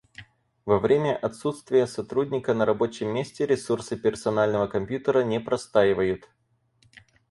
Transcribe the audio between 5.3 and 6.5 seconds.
простаивают